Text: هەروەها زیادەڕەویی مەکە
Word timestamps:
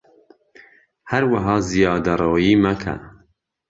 هەروەها 1.11 1.55
زیادەڕەویی 1.69 2.55
مەکە 2.63 2.95